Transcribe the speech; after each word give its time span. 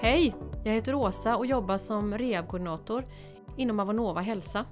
Hej! 0.00 0.34
Jag 0.64 0.72
heter 0.72 0.94
Åsa 0.94 1.36
och 1.36 1.46
jobbar 1.46 1.78
som 1.78 2.18
rehabkoordinator 2.18 3.04
inom 3.56 3.80
Avonova 3.80 4.20
Hälsa. 4.20 4.64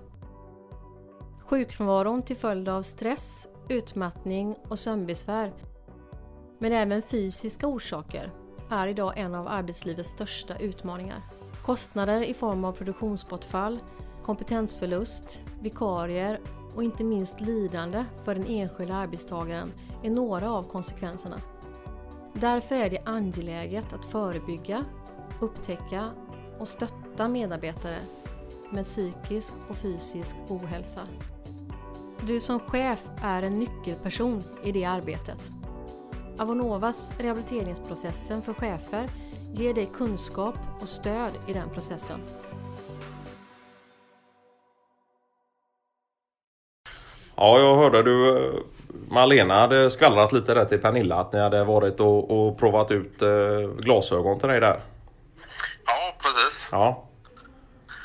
Sjukfrånvaron 1.40 2.22
till 2.22 2.36
följd 2.36 2.68
av 2.68 2.82
stress, 2.82 3.48
utmattning 3.68 4.56
och 4.68 4.78
sömnbesvär, 4.78 5.52
men 6.58 6.72
även 6.72 7.02
fysiska 7.02 7.66
orsaker, 7.66 8.30
är 8.70 8.86
idag 8.86 9.12
en 9.16 9.34
av 9.34 9.48
arbetslivets 9.48 10.08
största 10.08 10.58
utmaningar. 10.58 11.22
Kostnader 11.64 12.20
i 12.20 12.34
form 12.34 12.64
av 12.64 12.72
produktionsbortfall, 12.72 13.78
kompetensförlust, 14.24 15.42
vikarier 15.60 16.40
och 16.74 16.84
inte 16.84 17.04
minst 17.04 17.40
lidande 17.40 18.04
för 18.24 18.34
den 18.34 18.46
enskilda 18.46 18.94
arbetstagaren 18.94 19.72
är 20.02 20.10
några 20.10 20.52
av 20.52 20.62
konsekvenserna. 20.62 21.40
Därför 22.32 22.74
är 22.74 22.90
det 22.90 23.02
angeläget 23.04 23.92
att 23.92 24.06
förebygga, 24.06 24.84
upptäcka 25.40 26.10
och 26.58 26.68
stötta 26.68 27.28
medarbetare 27.28 27.98
med 28.70 28.84
psykisk 28.84 29.54
och 29.68 29.76
fysisk 29.76 30.36
ohälsa. 30.48 31.00
Du 32.26 32.40
som 32.40 32.60
chef 32.60 33.02
är 33.22 33.42
en 33.42 33.58
nyckelperson 33.58 34.42
i 34.62 34.72
det 34.72 34.84
arbetet. 34.84 35.50
Avonovas 36.38 37.14
rehabiliteringsprocessen 37.18 38.42
för 38.42 38.52
chefer 38.52 39.08
ger 39.52 39.74
dig 39.74 39.86
kunskap 39.94 40.54
och 40.80 40.88
stöd 40.88 41.32
i 41.48 41.52
den 41.52 41.70
processen. 41.70 42.20
Ja, 47.36 47.60
jag 47.60 47.76
hörde 47.76 48.02
du 48.02 48.36
eh, 48.36 48.54
Malena 49.08 49.54
hade 49.54 49.90
skvallrat 49.90 50.32
lite 50.32 50.54
där 50.54 50.64
till 50.64 50.80
Pernilla 50.80 51.16
att 51.16 51.32
ni 51.32 51.38
hade 51.38 51.64
varit 51.64 52.00
och, 52.00 52.30
och 52.30 52.58
provat 52.58 52.90
ut 52.90 53.22
eh, 53.22 53.28
glasögon 53.78 54.38
till 54.38 54.48
dig 54.48 54.60
där. 54.60 54.80
Ja. 56.70 57.08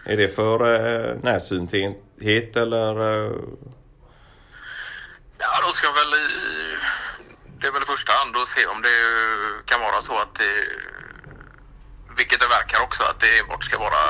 Är 0.05 0.17
det 0.17 0.29
för 0.29 0.73
eh, 0.73 1.15
närsynthet 1.23 2.55
eller? 2.55 2.91
Eh... 3.01 3.31
Ja, 5.37 5.47
då 5.65 5.67
ska 5.67 5.87
jag 5.87 5.93
väl 5.93 6.13
i... 6.13 6.27
Det 7.61 7.67
är 7.67 7.71
väl 7.71 7.83
i 7.83 7.85
första 7.85 8.11
hand 8.11 8.37
att 8.37 8.47
se 8.47 8.65
om 8.65 8.81
det 8.81 8.97
kan 9.65 9.81
vara 9.81 10.01
så 10.01 10.13
att 10.17 10.35
det 10.35 10.53
vilket 12.17 12.39
det 12.39 12.47
verkar 12.47 12.83
också 12.83 13.03
att 13.03 13.19
det 13.19 13.39
enbart 13.39 13.63
ska 13.63 13.79
vara 13.79 14.03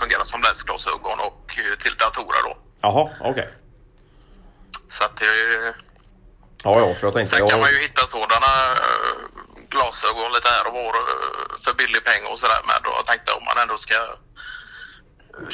fungera 0.00 0.24
som 0.24 0.40
läsglasögon 0.42 1.20
och 1.20 1.58
till 1.78 1.94
datorer 1.94 2.42
då. 2.44 2.56
Jaha, 2.80 3.10
okej. 3.20 3.30
Okay. 3.30 3.46
Så 4.88 5.04
att 5.04 5.16
det... 5.16 5.24
Ja, 6.64 6.72
ja, 6.76 6.94
för 6.94 7.06
jag 7.06 7.14
tänkte... 7.14 7.36
Sen 7.36 7.48
kan 7.48 7.58
jag... 7.58 7.64
man 7.64 7.70
ju 7.70 7.78
hitta 7.78 8.06
sådana 8.06 8.52
uh, 8.72 9.38
glasögon 9.72 10.32
lite 10.36 10.48
här 10.54 10.64
och 10.68 10.74
var 10.80 10.94
uh, 11.02 11.48
för 11.64 11.74
billig 11.80 12.02
peng 12.08 12.22
och 12.30 12.38
sådär 12.42 12.62
med. 12.70 12.80
Och 12.88 12.96
jag 13.00 13.06
tänkte 13.10 13.30
om 13.38 13.44
man 13.48 13.58
ändå 13.62 13.76
ska 13.86 13.98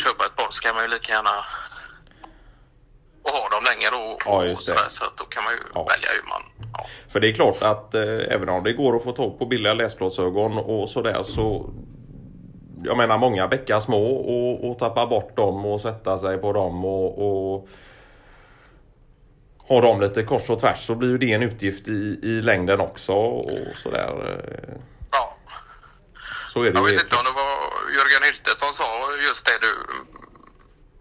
köpa 0.02 0.22
ett 0.26 0.36
par 0.36 0.50
så 0.50 0.60
kan 0.64 0.74
man 0.74 0.84
ju 0.84 0.90
lika 0.90 1.12
gärna 1.16 1.36
och 3.24 3.30
ha 3.30 3.48
dem 3.54 3.62
länge 3.70 3.86
då. 3.96 4.18
Ja, 4.24 4.44
just 4.44 4.66
det. 4.66 4.72
Sådär, 4.72 4.88
så 4.88 5.04
att 5.04 5.16
då 5.16 5.24
kan 5.24 5.44
man 5.44 5.52
ju 5.52 5.60
ja. 5.74 5.80
välja 5.92 6.08
hur 6.16 6.28
man... 6.32 6.42
Ja. 6.72 6.86
För 7.08 7.20
det 7.20 7.28
är 7.28 7.34
klart 7.34 7.62
att 7.62 7.94
eh, 7.94 8.34
även 8.34 8.48
om 8.48 8.64
det 8.64 8.72
går 8.72 8.96
att 8.96 9.04
få 9.04 9.12
tag 9.12 9.38
på 9.38 9.46
billiga 9.46 9.74
läsglasögon 9.74 10.58
och 10.58 10.88
sådär 10.88 11.22
så 11.22 11.70
jag 12.84 12.96
menar 12.96 13.18
många 13.18 13.48
bäckar 13.48 13.80
små 13.80 14.16
och, 14.16 14.70
och 14.70 14.78
tappa 14.78 15.06
bort 15.06 15.36
dem 15.36 15.64
och 15.66 15.80
sätta 15.80 16.18
sig 16.18 16.38
på 16.38 16.52
dem 16.52 16.84
och, 16.84 17.54
och 17.54 17.68
ha 19.68 19.80
dem 19.80 20.00
lite 20.00 20.22
kors 20.22 20.50
och 20.50 20.60
tvärs 20.60 20.86
så 20.86 20.94
blir 20.94 21.08
ju 21.08 21.18
det 21.18 21.32
en 21.32 21.42
utgift 21.42 21.88
i, 21.88 22.18
i 22.22 22.40
längden 22.40 22.80
också 22.80 23.12
och 23.12 23.76
sådär. 23.82 24.40
Ja. 25.12 25.36
Så 26.48 26.62
är 26.62 26.70
det 26.70 26.78
Jag 26.78 26.84
vet 26.84 27.02
inte 27.02 27.16
om 27.16 27.24
det 27.24 27.32
var 27.42 27.58
Jörgen 27.96 28.22
Hylte 28.22 28.50
som 28.50 28.72
sa 28.72 28.86
just 29.28 29.46
det 29.46 29.58
du 29.66 29.72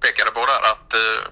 pekade 0.04 0.32
på 0.32 0.40
där 0.52 0.62
att 0.72 0.90
uh, 0.94 1.24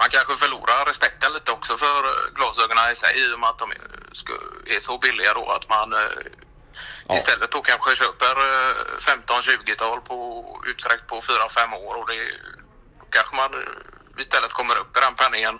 man 0.00 0.08
kanske 0.16 0.34
förlorar 0.44 0.86
respekten 0.86 1.32
lite 1.32 1.50
också 1.52 1.72
för 1.76 2.00
glasögonen 2.36 2.92
i 2.92 2.96
sig 2.96 3.12
i 3.22 3.34
och 3.34 3.40
med 3.40 3.48
att 3.48 3.58
de 3.58 3.68
är 4.74 4.80
så 4.80 4.98
billiga 4.98 5.32
då 5.34 5.44
att 5.56 5.68
man 5.68 5.88
uh, 5.92 6.00
ja. 7.08 7.14
istället 7.14 7.50
då 7.50 7.60
kanske 7.62 7.96
köper 8.02 8.34
15-20-tal 9.10 10.00
på 10.00 10.18
utsträckt 10.70 11.06
på 11.06 11.16
4-5 11.20 11.74
år 11.86 11.94
och 12.00 12.08
det 12.10 12.18
kanske 13.10 13.36
man 13.36 13.50
istället 14.24 14.52
kommer 14.58 14.74
upp 14.82 14.92
i 14.98 15.00
den 15.06 15.14
penningen. 15.22 15.56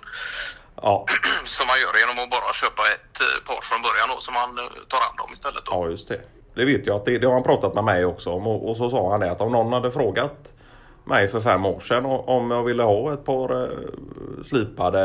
Ja. 0.82 1.06
Som 1.56 1.66
man 1.66 1.78
gör 1.82 1.94
genom 2.02 2.24
att 2.24 2.30
bara 2.30 2.52
köpa 2.62 2.82
ett 2.94 3.14
eh, 3.26 3.38
par 3.46 3.60
från 3.68 3.82
början 3.86 4.08
då, 4.12 4.20
som 4.20 4.34
man 4.34 4.50
eh, 4.58 4.64
tar 4.92 5.00
hand 5.06 5.18
om 5.24 5.32
istället. 5.32 5.64
Då. 5.66 5.72
Ja, 5.72 5.88
just 5.88 6.08
det. 6.08 6.20
Det 6.54 6.64
vet 6.64 6.86
jag 6.86 6.96
att 6.96 7.04
det, 7.04 7.18
det 7.18 7.26
har 7.26 7.34
han 7.34 7.42
pratat 7.42 7.74
med 7.74 7.84
mig 7.84 8.04
också 8.04 8.30
om 8.30 8.46
och, 8.46 8.68
och, 8.68 8.76
så 8.76 8.90
sa 8.90 9.10
han 9.10 9.20
det 9.20 9.30
att 9.30 9.40
om 9.40 9.52
någon 9.52 9.72
hade 9.72 9.90
frågat 9.90 10.52
mig 11.04 11.28
för 11.28 11.40
fem 11.40 11.66
år 11.66 11.80
sedan 11.80 12.06
om 12.06 12.50
jag 12.50 12.62
ville 12.62 12.82
ha 12.82 13.12
ett 13.12 13.24
par 13.24 13.62
eh, 13.62 13.68
slipade 14.44 15.02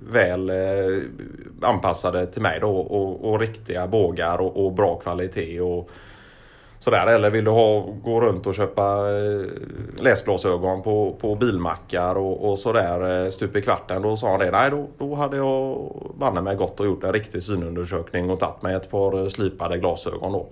väl 0.00 0.52
anpassade 1.62 2.26
till 2.26 2.42
mig 2.42 2.60
då 2.60 2.76
och, 2.76 3.30
och 3.30 3.40
riktiga 3.40 3.86
bågar 3.86 4.38
och, 4.38 4.64
och 4.64 4.72
bra 4.72 4.96
kvalitet 4.96 5.60
och 5.60 5.90
Sådär, 6.82 7.06
eller 7.06 7.30
vill 7.30 7.44
du 7.44 7.50
ha, 7.50 7.80
gå 7.80 8.20
runt 8.20 8.46
och 8.46 8.54
köpa 8.54 9.10
eh, 9.12 9.46
läsglasögon 9.96 10.82
på, 10.82 11.16
på 11.20 11.34
bilmackar 11.34 12.14
och, 12.14 12.50
och 12.50 12.58
sådär 12.58 13.24
eh, 13.24 13.30
stup 13.30 13.56
i 13.56 13.62
kvarten. 13.62 14.02
Då 14.02 14.16
sa 14.16 14.30
han 14.30 14.40
det. 14.40 14.50
Nej, 14.50 14.70
då, 14.70 14.88
då 14.98 15.14
hade 15.14 15.36
jag 15.36 15.92
banne 16.14 16.40
mig 16.40 16.56
gått 16.56 16.80
och 16.80 16.86
gjort 16.86 17.04
en 17.04 17.12
riktig 17.12 17.42
synundersökning 17.42 18.30
och 18.30 18.40
tagit 18.40 18.62
mig 18.62 18.74
ett 18.74 18.90
par 18.90 19.22
eh, 19.22 19.28
slipade 19.28 19.78
glasögon 19.78 20.32
då. 20.32 20.48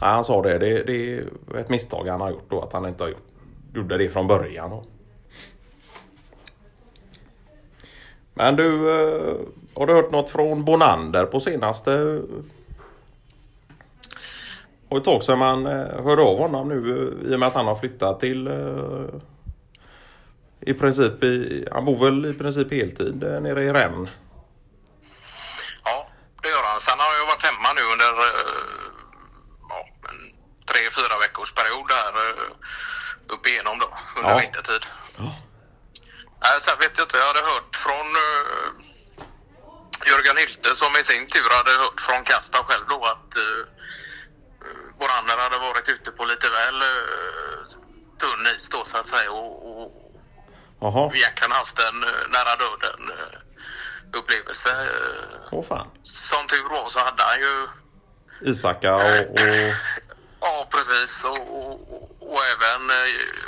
Ja, 0.00 0.06
han 0.06 0.24
sa 0.24 0.42
det, 0.42 0.58
det, 0.58 0.82
det 0.82 1.14
är 1.14 1.26
ett 1.58 1.68
misstag 1.68 2.08
han 2.08 2.20
har 2.20 2.30
gjort 2.30 2.50
då 2.50 2.60
att 2.60 2.72
han 2.72 2.86
inte 2.86 3.04
har 3.04 3.08
gjort, 3.08 3.26
gjorde 3.74 3.98
det 3.98 4.08
från 4.08 4.26
början. 4.26 4.70
Då. 4.70 4.84
Men 8.34 8.56
du, 8.56 8.90
eh, 8.90 9.34
har 9.74 9.86
du 9.86 9.92
hört 9.92 10.10
något 10.10 10.30
från 10.30 10.64
Bonander 10.64 11.26
på 11.26 11.40
senaste 11.40 12.22
och 14.88 14.98
ett 14.98 15.04
tag 15.04 15.22
sedan 15.22 15.38
man 15.38 15.66
eh, 15.66 16.04
hörde 16.04 16.22
av 16.22 16.38
honom 16.38 16.68
nu 16.68 16.78
eh, 16.90 17.32
i 17.32 17.34
och 17.34 17.40
med 17.40 17.48
att 17.48 17.54
han 17.54 17.66
har 17.66 17.74
flyttat 17.74 18.20
till 18.20 18.46
eh, 18.46 19.08
i 20.60 20.74
princip, 20.74 21.24
i, 21.24 21.68
han 21.72 21.84
bor 21.84 22.04
väl 22.04 22.26
i 22.26 22.34
princip 22.34 22.72
heltid 22.72 23.16
nere 23.16 23.62
i 23.64 23.72
Rennes. 23.72 24.08
Ja, 25.84 26.08
det 26.42 26.48
gör 26.48 26.64
han. 26.64 26.80
Sen 26.80 26.98
har 26.98 27.14
jag 27.18 27.26
varit 27.26 27.46
hemma 27.50 27.68
nu 27.78 27.82
under 27.94 28.10
ja, 29.68 29.78
en 30.10 30.18
tre, 30.70 30.82
fyra 30.96 31.18
veckors 31.20 31.52
period 31.52 31.88
där 31.88 32.12
uppe 33.34 33.48
igenom 33.48 33.78
då 33.78 33.88
under 34.16 34.30
ja. 34.30 34.38
vintertid. 34.38 34.84
Ja. 35.18 35.30
Äh, 36.46 36.58
sen 36.64 36.76
vet 36.82 36.98
jag 36.98 37.04
inte, 37.04 37.16
jag 37.22 37.30
hade 37.32 37.44
hört 37.52 37.76
från 37.84 38.08
uh, 38.26 38.68
Jörgen 40.10 40.36
Hylte 40.42 40.70
som 40.82 40.92
i 41.00 41.04
sin 41.10 41.24
tur 41.34 41.48
hade 41.58 41.72
hört 41.82 42.00
från 42.06 42.24
Kasta 42.24 42.58
själv 42.66 42.86
då 42.94 43.00
att 43.14 43.30
uh, 43.46 43.62
Borander 44.98 45.36
hade 45.44 45.58
varit 45.58 45.88
ute 45.88 46.10
på 46.10 46.24
lite 46.24 46.46
väl 46.58 46.74
uh, 46.74 47.60
tunn 48.20 48.56
is 48.56 48.68
då 48.68 48.84
så 48.84 48.96
att 48.98 49.06
säga 49.06 49.30
och, 49.30 49.82
och 49.82 50.12
Aha. 50.82 51.12
egentligen 51.14 51.52
haft 51.52 51.78
en 51.78 51.98
uh, 52.04 52.24
nära 52.34 52.54
döden 52.62 53.00
uh, 53.10 54.18
upplevelse. 54.18 54.70
Åh 55.50 55.60
oh, 55.60 55.64
fan. 55.64 55.86
Som 56.02 56.46
tur 56.46 56.68
var 56.70 56.88
så 56.88 56.98
hade 56.98 57.22
han 57.22 57.38
ju 57.40 57.66
Isaka 58.50 58.94
och... 58.94 59.02
och... 59.02 59.40
ja 60.40 60.68
precis 60.70 61.24
och, 61.24 61.56
och, 61.58 62.02
och 62.20 62.40
även 62.54 62.82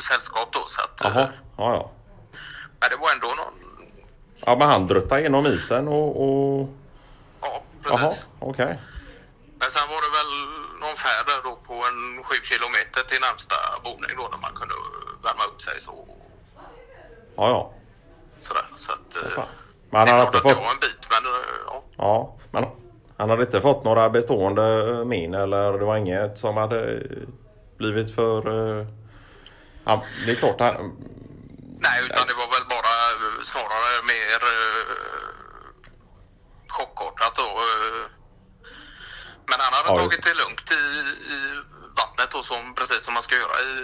sällskap 0.03 0.53
då 0.53 0.65
så 0.67 0.81
att... 0.81 1.01
Jaha, 1.05 1.29
ja 1.57 1.73
ja. 1.75 1.91
Men 2.81 2.91
det 2.91 2.97
var 2.97 3.13
ändå 3.13 3.27
någon... 3.27 3.55
Ja 4.47 4.57
men 4.57 4.69
han 4.69 4.87
druttade 4.87 5.23
genom 5.23 5.47
isen 5.47 5.89
och... 5.89 6.23
och... 6.23 6.69
Ja 7.41 7.63
precis. 7.83 8.01
Jaha, 8.01 8.15
okej. 8.39 8.65
Okay. 8.65 8.77
Men 9.61 9.71
sen 9.71 9.87
var 9.93 10.01
det 10.07 10.13
väl 10.19 10.33
någon 10.83 10.97
färd 11.05 11.27
där 11.31 11.41
då 11.49 11.57
på 11.57 11.75
en 11.89 12.25
sju 12.25 12.37
kilometer 12.51 13.03
till 13.09 13.21
närmsta 13.21 13.57
boning 13.85 14.13
då 14.17 14.29
där 14.29 14.39
man 14.47 14.55
kunde 14.55 14.75
värma 15.25 15.45
upp 15.51 15.61
sig 15.61 15.81
så. 15.81 15.95
Ja, 17.37 17.49
ja. 17.49 17.73
Sådär, 18.41 18.67
så 18.77 18.93
att... 18.93 19.17
Ja, 19.37 19.45
men 19.91 20.01
han 20.01 20.09
hade 20.09 20.23
inte 20.27 20.39
fått... 20.39 20.57
En 20.57 20.81
bit, 20.81 21.09
men 21.11 21.33
ja. 21.67 21.83
Ja, 21.97 22.37
men 22.51 22.65
han 23.17 23.31
hade 23.31 23.43
inte 23.43 23.61
fått 23.61 23.85
några 23.85 24.11
bestående 24.11 24.65
min 25.05 25.35
eller 25.35 25.79
det 25.79 25.85
var 25.85 25.97
inget 25.97 26.39
som 26.39 26.57
hade 26.57 27.03
blivit 27.77 28.15
för... 28.15 28.43
Ja, 29.85 30.03
det 30.27 30.31
är 30.33 30.37
klart 30.37 30.61
han... 30.61 30.75
Nej, 31.83 32.05
utan 32.05 32.27
det 32.27 32.35
var 32.35 32.49
väl 32.55 32.67
bara 32.69 32.95
snarare 33.45 34.03
mer 34.13 34.41
chockartat 36.69 37.35
då. 37.35 37.61
Men 39.51 39.59
han 39.65 39.73
hade 39.79 39.91
ja, 39.91 39.97
tagit 40.03 40.23
det 40.29 40.35
lugnt 40.43 40.69
i, 40.81 40.83
i 41.35 41.39
vattnet 42.01 42.31
och 42.39 42.45
som, 42.51 42.75
precis 42.79 43.03
som 43.05 43.15
man 43.15 43.23
ska 43.23 43.35
göra 43.45 43.57
i 43.71 43.75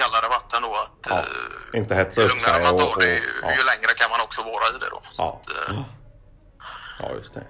kallare 0.00 0.28
vatten 0.36 0.60
då. 0.66 0.72
Att, 0.84 1.00
ja, 1.10 1.18
eh, 1.18 1.78
inte 1.80 1.94
hetsa 1.94 2.22
upp 2.22 2.40
sig. 2.40 2.54
Ju 2.54 2.64
man 2.64 2.78
tar 2.78 2.90
och, 2.92 3.00
det, 3.00 3.16
och, 3.44 3.52
ju 3.58 3.62
längre 3.72 3.92
kan 4.00 4.10
man 4.10 4.20
också 4.26 4.40
vara 4.42 4.64
i 4.74 4.78
det 4.82 4.90
då. 4.90 5.00
Ja, 5.18 5.40
att, 5.42 5.48
eh, 5.50 5.80
ja 7.00 7.08
just 7.18 7.34
det. 7.34 7.46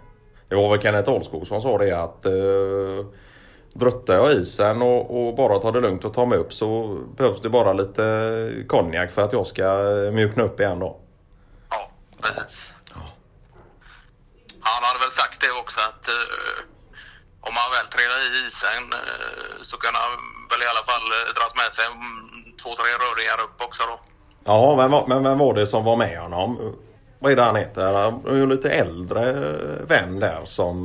Det 0.49 0.55
var 0.55 0.70
väl 0.70 0.81
Kenneth 0.81 1.11
Ahlskog 1.11 1.46
som 1.46 1.61
sa 1.61 1.78
det 1.78 1.93
att 1.93 2.26
uh, 2.26 3.06
druttar 3.73 4.14
jag 4.14 4.32
isen 4.32 4.82
och, 4.82 5.28
och, 5.28 5.34
bara 5.37 5.58
tar 5.58 5.73
det 5.73 5.81
lugnt 5.81 6.05
och 6.05 6.14
tar 6.14 6.26
mig 6.26 6.38
upp 6.38 6.52
så 6.52 6.99
behövs 7.17 7.40
det 7.40 7.49
bara 7.49 7.73
lite 7.73 8.64
konjak 8.69 9.11
för 9.11 9.23
att 9.23 9.32
jag 9.32 9.46
ska 9.46 9.64
mjukna 10.12 10.43
upp 10.43 10.61
igen 10.61 10.78
då. 10.78 11.00
Ja, 11.70 11.90
precis. 12.23 12.73
Ja. 12.94 13.00
Han 14.61 14.84
hade 14.84 14.99
väl 14.99 15.11
sagt 15.11 15.40
det 15.40 15.61
också 15.61 15.81
att 15.81 16.08
uh, 16.08 16.64
om 17.48 17.54
man 17.60 17.69
väl 17.76 17.87
trillar 17.94 18.20
i 18.26 18.28
isen 18.46 18.84
uh, 19.00 19.62
så 19.69 19.76
kan 19.82 19.94
han 20.02 20.12
väl 20.50 20.62
i 20.66 20.69
alla 20.72 20.84
fall 20.90 21.06
uh, 21.16 21.34
dras 21.37 21.52
med 21.60 21.70
sig 21.76 21.87
två, 22.60 22.70
tre 22.81 22.90
röringar 23.04 23.38
upp 23.46 23.58
också 23.69 23.82
då. 23.90 23.96
Ja, 24.50 24.60
men, 24.81 24.90
men 25.10 25.22
vem 25.28 25.38
var 25.38 25.54
det 25.54 25.66
som 25.66 25.84
var 25.84 25.96
med 25.96 26.19
honom? 26.19 26.48
Vad 27.19 27.32
är 27.32 27.37
det 27.37 27.43
han 27.43 27.56
heter? 27.56 27.93
Han 27.93 28.26
är 28.26 28.34
ju 28.34 28.46
lite 28.46 28.70
äldre 28.70 29.22
vän 29.93 30.20
där 30.20 30.43
som... 30.44 30.76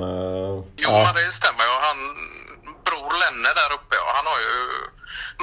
Jo, 0.75 0.89
ja. 0.89 1.03
men 1.05 1.25
det 1.25 1.31
stämmer 1.31 1.63
ju. 1.69 1.73
Han, 1.87 1.99
bror 2.85 3.11
Lenne 3.21 3.49
där 3.59 3.71
uppe, 3.77 3.95
ja, 4.01 4.07
han 4.17 4.25
har 4.31 4.39
ju 4.47 4.55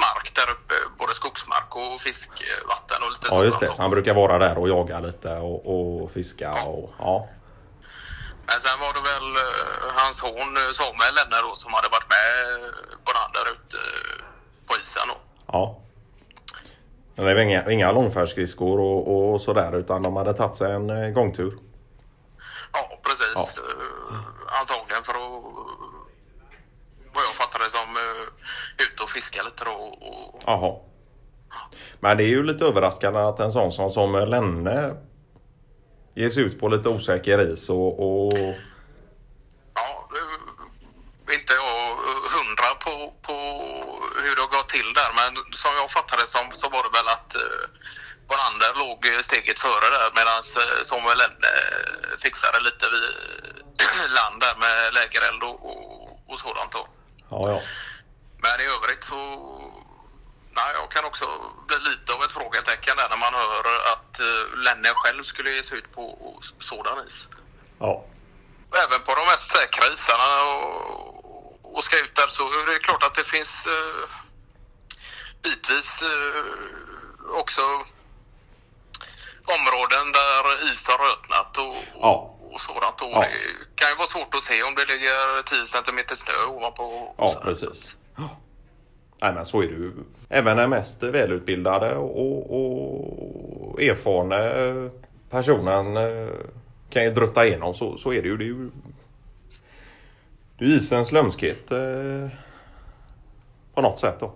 mark 0.05 0.31
där 0.35 0.49
uppe. 0.55 0.75
Både 0.99 1.13
skogsmark 1.13 1.75
och 1.75 2.01
fiskvatten 2.01 2.97
och 3.03 3.11
lite 3.11 3.27
Ja, 3.31 3.43
just 3.43 3.59
det. 3.59 3.73
Så 3.73 3.81
han 3.81 3.91
brukar 3.91 4.13
vara 4.13 4.37
där 4.37 4.57
och 4.57 4.69
jaga 4.69 4.99
lite 4.99 5.31
och, 5.37 5.59
och 5.73 6.11
fiska 6.11 6.53
och... 6.63 6.93
Ja. 6.99 7.27
Men 8.49 8.61
sen 8.61 8.79
var 8.83 8.91
det 8.97 9.03
väl 9.11 9.29
uh, 9.45 9.93
hans 9.99 10.17
son 10.17 10.51
Samuel 10.79 11.15
Lenne 11.17 11.37
då 11.47 11.55
som 11.55 11.73
hade 11.73 11.89
varit 11.95 12.09
med 12.15 12.29
på 13.05 13.11
den 13.17 13.29
där 13.35 13.47
ute 13.55 13.77
på 14.67 14.73
isen 14.83 15.07
då. 15.07 15.17
Ja. 15.47 15.81
Det 17.15 17.21
var 17.21 17.41
inga, 17.41 17.71
inga 17.71 17.91
långfärdsskridskor 17.91 18.79
och, 18.79 19.33
och 19.33 19.41
sådär 19.41 19.77
utan 19.77 20.01
de 20.01 20.15
hade 20.15 20.33
tagit 20.33 20.55
sig 20.55 20.71
en 20.71 20.89
eh, 20.89 21.09
gångtur. 21.09 21.57
Ja 22.73 22.99
precis. 23.03 23.61
Ja. 23.61 24.15
Antagligen 24.59 25.03
för 25.03 25.13
att 25.13 25.43
vad 27.13 27.23
jag 27.27 27.35
fattar 27.35 27.59
det 27.59 27.69
som 27.69 27.97
ute 28.77 29.03
och 29.03 29.09
fiska 29.09 29.43
lite 29.43 29.65
då. 29.65 29.71
Och... 29.71 30.39
Jaha. 30.45 30.75
Men 31.99 32.17
det 32.17 32.23
är 32.23 32.27
ju 32.27 32.43
lite 32.43 32.65
överraskande 32.65 33.19
att 33.19 33.39
en 33.39 33.51
sån 33.51 33.71
som, 33.71 33.89
som 33.89 34.15
Lenne 34.15 34.95
ger 36.15 36.29
sig 36.29 36.43
ut 36.43 36.59
på 36.59 36.67
lite 36.67 36.89
osäker 36.89 37.39
is 37.39 37.69
och, 37.69 37.91
och... 38.07 38.37
Ja, 39.73 40.09
inte 41.33 41.53
jag 41.53 41.95
hundra 42.35 42.69
på, 42.85 43.13
på 43.21 43.37
hur 44.23 44.35
det 44.35 44.41
har 44.41 44.57
gått 44.57 44.69
till 44.69 44.93
där 44.93 45.11
men 45.19 45.31
som 45.53 45.71
jag 45.79 45.91
fattade 45.91 46.25
som 46.27 46.45
så 46.51 46.69
var 46.69 46.83
det 46.83 46.93
väl 46.97 47.07
att 47.07 47.35
eh, 47.35 47.65
Bonander 48.27 48.73
låg 48.81 48.99
steget 49.23 49.59
före 49.59 49.87
där 49.95 50.09
medan 50.19 50.39
eh, 50.61 50.83
Samuel 50.83 51.21
Enne 51.27 51.51
eh, 51.59 52.17
fixade 52.23 52.59
lite 52.67 52.85
vid 52.93 54.11
land 54.19 54.37
där 54.43 54.55
med 54.63 54.93
lägereld 54.93 55.43
och, 55.43 55.57
och, 55.69 56.31
och 56.31 56.39
sådant 56.39 56.71
då. 56.71 56.87
Ja, 57.29 57.39
ja. 57.51 57.61
Men 58.43 58.55
i 58.63 58.65
övrigt 58.75 59.03
så 59.03 59.19
Nej, 60.59 60.71
jag 60.79 60.91
kan 60.91 61.05
också 61.05 61.25
bli 61.67 61.77
lite 61.89 62.13
av 62.13 62.23
ett 62.23 62.31
frågetecken 62.31 62.95
där 62.97 63.09
när 63.09 63.21
man 63.25 63.33
hör 63.33 63.65
att 63.93 63.98
Lenne 64.65 64.89
själv 64.95 65.23
skulle 65.23 65.51
ge 65.51 65.63
sig 65.63 65.77
ut 65.77 65.91
på 65.91 66.03
sådan 66.59 67.07
is. 67.07 67.27
Ja. 67.79 68.05
Även 68.85 68.99
på 69.05 69.11
de 69.15 69.25
mest 69.31 69.51
säkra 69.51 69.93
isarna 69.93 70.31
och, 70.53 71.75
och 71.75 71.83
scoutar 71.83 72.27
så 72.27 72.43
är 72.43 72.73
det 72.73 72.79
klart 72.79 73.03
att 73.03 73.15
det 73.15 73.23
finns 73.23 73.67
eh, 73.67 74.09
bitvis 75.43 76.01
eh, 76.01 76.43
också 77.41 77.61
områden 79.57 80.05
där 80.19 80.71
is 80.71 80.87
har 80.87 80.97
rötnat 81.07 81.57
och, 81.57 81.99
ja. 82.01 82.35
och 82.51 82.61
sådant. 82.61 83.01
Och 83.01 83.09
ja. 83.11 83.19
Det 83.21 83.75
kan 83.75 83.89
ju 83.89 83.95
vara 83.95 84.07
svårt 84.07 84.35
att 84.35 84.43
se 84.43 84.63
om 84.63 84.75
det 84.75 84.85
ligger 84.85 85.43
10 85.43 85.65
cm 85.65 85.99
snö 86.15 86.45
ovanpå. 86.47 87.15
Ja, 87.17 87.41
precis. 87.43 87.95
Nej 89.21 89.33
men 89.33 89.45
så 89.45 89.61
är 89.61 89.67
det 89.67 89.73
ju. 89.73 89.93
Även 90.29 90.57
den 90.57 90.69
mest 90.69 91.03
välutbildade 91.03 91.95
och, 91.95 92.39
och 92.59 93.28
erfarna 93.79 94.35
personen 95.29 95.97
eh, 95.97 96.33
kan 96.89 97.03
ju 97.03 97.11
drutta 97.11 97.45
igenom. 97.45 97.73
Så, 97.73 97.97
så 97.97 98.13
är 98.13 98.21
det 98.21 98.27
ju. 98.27 98.37
Det 98.37 98.43
är 98.43 98.47
ju 98.47 98.71
det 100.57 100.65
är 100.65 100.67
isens 100.67 101.11
lömskhet 101.11 101.71
eh, 101.71 102.29
på 103.73 103.81
något 103.81 103.99
sätt 103.99 104.19
då. 104.19 104.33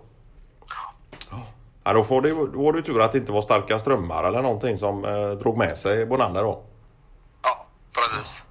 Ja, 1.84 1.92
då, 1.92 2.04
får 2.04 2.22
det, 2.22 2.30
då 2.30 2.62
var 2.64 2.72
det 2.72 2.82
tur 2.82 3.02
att 3.02 3.12
det 3.12 3.18
inte 3.18 3.32
var 3.32 3.42
starka 3.42 3.80
strömmar 3.80 4.24
eller 4.24 4.42
någonting 4.42 4.76
som 4.76 5.04
eh, 5.04 5.30
drog 5.30 5.58
med 5.58 5.76
sig 5.76 6.06
Bonander 6.06 6.42
då. 6.42 6.64
Ja, 7.42 7.66
precis. 7.94 8.42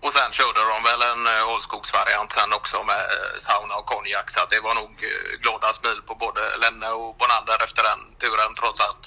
Och 0.00 0.12
sen 0.12 0.32
körde 0.32 0.60
de 0.72 0.78
väl 0.90 1.02
en 1.12 1.22
eh, 1.26 1.52
Ålskogsvariant 1.54 2.32
sen 2.32 2.52
också 2.52 2.76
med 2.90 3.02
eh, 3.14 3.38
sauna 3.38 3.74
och 3.76 3.86
konjak 3.86 4.30
så 4.30 4.40
att 4.42 4.50
det 4.50 4.60
var 4.60 4.74
nog 4.74 4.92
eh, 5.10 5.40
glada 5.42 5.72
smil 5.72 6.00
på 6.06 6.14
både 6.14 6.40
Lenne 6.62 6.88
och 6.88 7.16
Bonander 7.18 7.58
efter 7.64 7.82
den 7.90 8.00
turen 8.20 8.52
trots 8.60 8.80
allt. 8.86 9.04